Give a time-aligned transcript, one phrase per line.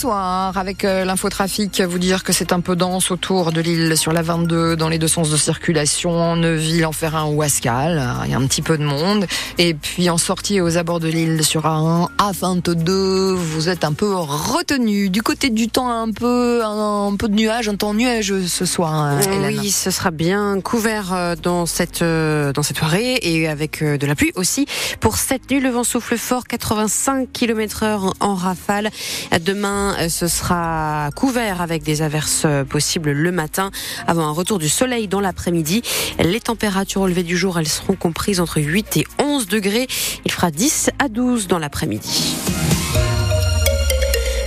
[0.00, 4.12] Bonsoir, avec euh, l'infotrafic, vous dire que c'est un peu dense autour de l'île sur
[4.12, 8.00] la 22, dans les deux sens de circulation, Neuville, Enferrin ou Ascal.
[8.24, 9.26] Il y a un petit peu de monde.
[9.58, 14.14] Et puis en sortie aux abords de l'île sur A1, A22, vous êtes un peu
[14.14, 15.10] retenu.
[15.10, 18.94] Du côté du temps, un peu, un, peu de nuages, un temps nuageux ce soir.
[18.94, 23.82] Hein, oui, ce sera bien couvert euh, dans cette, euh, dans cette soirée et avec
[23.82, 24.66] de la pluie aussi.
[25.00, 28.90] Pour cette nuit, le vent souffle fort, 85 km heure en rafale.
[29.44, 33.70] Demain, euh, ce sera couvert avec des averses euh, possibles le matin
[34.06, 35.82] avant un retour du soleil dans l'après-midi.
[36.18, 39.86] Les températures au lever du jour, elles seront comprises entre 8 et 11 degrés.
[40.24, 42.36] Il fera 10 à 12 dans l'après-midi.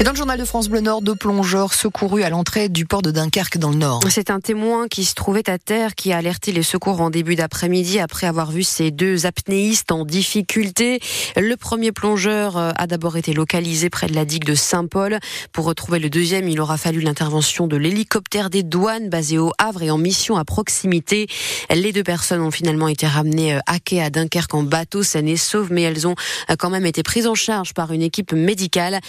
[0.00, 3.02] Et dans le journal de France Bleu Nord, deux plongeurs secourus à l'entrée du port
[3.02, 4.00] de Dunkerque dans le Nord.
[4.08, 7.34] C'est un témoin qui se trouvait à terre qui a alerté les secours en début
[7.34, 11.00] d'après-midi après avoir vu ces deux apnéistes en difficulté.
[11.36, 15.18] Le premier plongeur euh, a d'abord été localisé près de la digue de Saint-Paul.
[15.52, 19.82] Pour retrouver le deuxième, il aura fallu l'intervention de l'hélicoptère des douanes basé au Havre
[19.82, 21.26] et en mission à proximité.
[21.68, 25.28] Les deux personnes ont finalement été ramenées euh, à quai à Dunkerque en bateau saine
[25.28, 26.14] et sauve, mais elles ont
[26.48, 29.00] euh, quand même été prises en charge par une équipe médicale.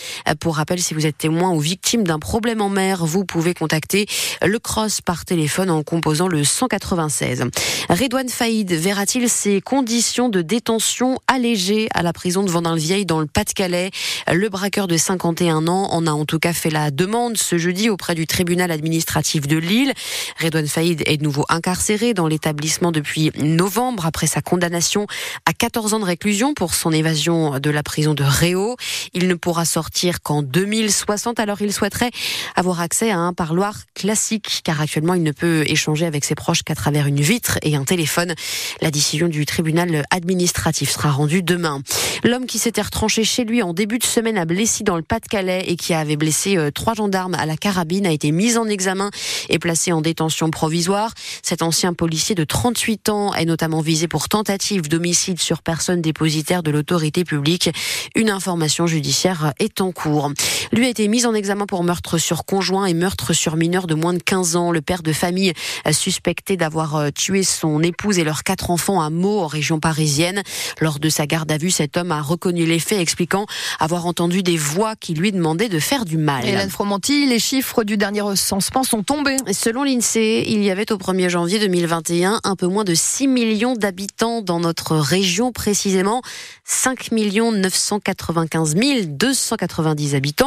[0.41, 4.07] Pour rappel, si vous êtes témoin ou victime d'un problème en mer, vous pouvez contacter
[4.41, 7.45] le Cross par téléphone en composant le 196.
[7.89, 13.27] Redouane Faïd verra-t-il ses conditions de détention allégées à la prison de Vendin-le-Vieil dans le
[13.27, 13.91] Pas-de-Calais?
[14.31, 17.89] Le braqueur de 51 ans en a en tout cas fait la demande ce jeudi
[17.89, 19.93] auprès du tribunal administratif de Lille.
[20.41, 25.05] Redouane Faïd est de nouveau incarcéré dans l'établissement depuis novembre après sa condamnation
[25.45, 28.77] à 14 ans de réclusion pour son évasion de la prison de Réau.
[29.13, 31.39] Il ne pourra sortir qu'en 2000 2060.
[31.39, 32.11] Alors il souhaiterait
[32.55, 36.63] avoir accès à un parloir classique, car actuellement il ne peut échanger avec ses proches
[36.63, 38.33] qu'à travers une vitre et un téléphone.
[38.81, 41.81] La décision du tribunal administratif sera rendue demain.
[42.23, 45.65] L'homme qui s'était retranché chez lui en début de semaine à Blessy dans le Pas-de-Calais
[45.67, 49.09] et qui avait blessé euh, trois gendarmes à la carabine a été mis en examen
[49.49, 51.13] et placé en détention provisoire.
[51.43, 56.63] Cet ancien policier de 38 ans est notamment visé pour tentative d'homicide sur personne dépositaire
[56.63, 57.69] de l'autorité publique.
[58.15, 60.31] Une information judiciaire est en cours.
[60.71, 63.95] Lui a été mis en examen pour meurtre sur conjoint et meurtre sur mineur de
[63.95, 64.71] moins de 15 ans.
[64.71, 65.53] Le père de famille
[65.85, 69.79] a suspecté d'avoir euh, tué son épouse et leurs quatre enfants à Meaux, en région
[69.79, 70.41] parisienne.
[70.79, 73.45] Lors de sa garde à vue, cet homme a reconnu les faits, expliquant
[73.79, 76.45] avoir entendu des voix qui lui demandaient de faire du mal.
[76.47, 79.37] Hélène Fromanti, les chiffres du dernier recensement sont tombés.
[79.51, 83.75] Selon l'INSEE, il y avait au 1er janvier 2021 un peu moins de 6 millions
[83.75, 86.21] d'habitants dans notre région, précisément
[86.65, 90.40] 5 995 290 habitants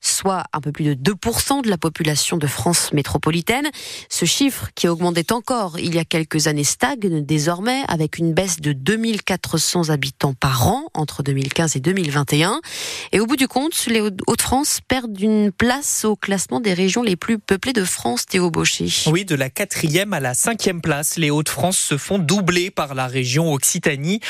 [0.00, 3.68] soit un peu plus de 2% de la population de France métropolitaine.
[4.08, 8.60] Ce chiffre, qui augmentait encore il y a quelques années, stagne désormais avec une baisse
[8.60, 12.60] de 2400 habitants par an entre 2015 et 2021.
[13.12, 17.16] Et au bout du compte, les Hauts-de-France perdent une place au classement des régions les
[17.16, 18.88] plus peuplées de France, Théo Baucher.
[19.06, 23.06] Oui, de la quatrième à la cinquième place, les Hauts-de-France se font doubler par la
[23.06, 24.20] région Occitanie.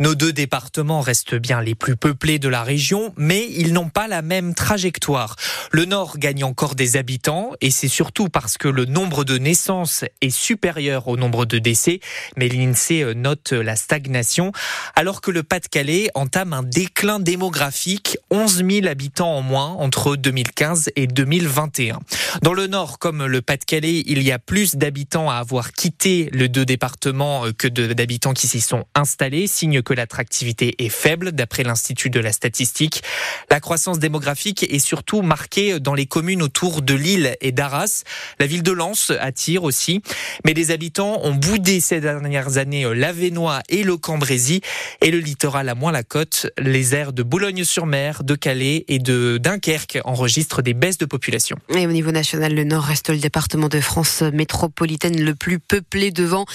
[0.00, 4.08] Nos deux départements restent bien les plus peuplés de la région, mais ils n'ont pas
[4.08, 5.36] la même trajectoire trajectoire.
[5.72, 10.04] Le Nord gagne encore des habitants et c'est surtout parce que le nombre de naissances
[10.20, 12.00] est supérieur au nombre de décès,
[12.36, 14.52] mais l'INSEE note la stagnation,
[14.94, 20.90] alors que le Pas-de-Calais entame un déclin démographique, 11 000 habitants en moins entre 2015
[20.96, 22.00] et 2021.
[22.42, 26.46] Dans le Nord, comme le Pas-de-Calais, il y a plus d'habitants à avoir quitté le
[26.50, 32.10] deux départements que d'habitants qui s'y sont installés, signe que l'attractivité est faible d'après l'Institut
[32.10, 33.02] de la statistique.
[33.50, 38.04] La croissance démographique et surtout marqué dans les communes autour de Lille et d'Arras.
[38.38, 40.02] La ville de Lens attire aussi,
[40.44, 44.60] mais les habitants ont boudé ces dernières années l'Avenois et le Cambrésis
[45.00, 46.46] et le littoral à moins la côte.
[46.58, 51.56] Les aires de Boulogne-sur-Mer, de Calais et de Dunkerque enregistrent des baisses de population.
[51.74, 56.10] Et au niveau national, le Nord reste le département de France métropolitaine le plus peuplé
[56.10, 56.46] devant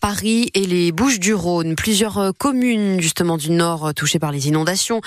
[0.00, 1.74] Paris et les Bouches-du-Rhône.
[1.74, 5.00] Plusieurs communes justement du Nord touchées par les inondations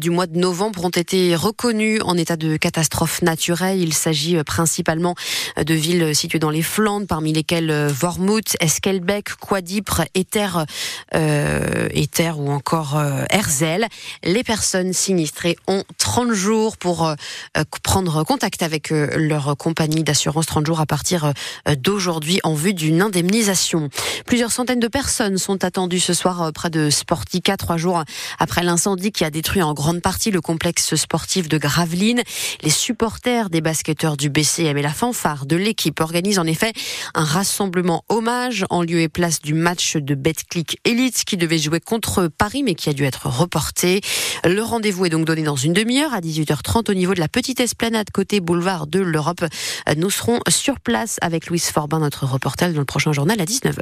[0.00, 3.80] du mois de novembre ont été reconnues en état de catastrophe naturelle.
[3.80, 5.14] Il s'agit euh, principalement
[5.58, 10.48] euh, de villes situées dans les Flandres, parmi lesquelles euh, Wormhout, Eskelbeck, Quadipre, Ether,
[11.14, 13.86] euh, Ether ou encore euh, Herzl.
[14.24, 17.14] Les personnes sinistrées ont 30 jours pour
[17.82, 21.32] prendre contact avec leurs compagnie d'assurance 30 jours à partir
[21.78, 23.88] d'aujourd'hui en vue d'une indemnisation.
[24.26, 28.02] Plusieurs centaines de personnes sont attendues ce soir près de Sportica, trois jours
[28.38, 31.58] après l'incendie qui a détruit en grande partie le complexe sportif de
[31.94, 36.72] Les supporters des basketteurs du BCM et la fanfare de l'équipe organisent en effet
[37.14, 41.80] un rassemblement hommage en lieu et place du match de Betclic Elite qui devait jouer
[41.80, 44.00] contre Paris mais qui a dû être reporté.
[44.44, 47.60] Le rendez-vous est donc donné dans une demi-heure à 18h30 au niveau de la petite
[47.60, 49.44] esplanade côté boulevard de l'Europe.
[49.96, 53.80] Nous serons sur place avec Louise Forbin, notre reporter, dans le prochain journal à 19h.